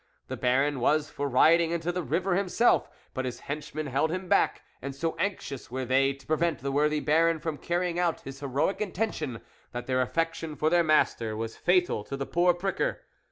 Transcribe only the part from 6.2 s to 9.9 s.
prevent the worthy Baron from carrying out his heroic intention, that